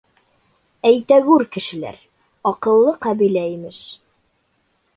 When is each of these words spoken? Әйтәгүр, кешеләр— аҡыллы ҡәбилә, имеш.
Әйтәгүр, 0.89 1.43
кешеләр— 1.57 2.01
аҡыллы 2.53 2.97
ҡәбилә, 3.07 3.47
имеш. 3.53 3.83